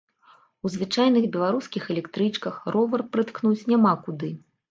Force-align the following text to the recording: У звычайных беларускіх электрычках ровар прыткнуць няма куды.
У 0.67 0.69
звычайных 0.75 1.27
беларускіх 1.35 1.83
электрычках 1.95 2.57
ровар 2.75 3.05
прыткнуць 3.17 3.67
няма 3.75 3.93
куды. 4.09 4.33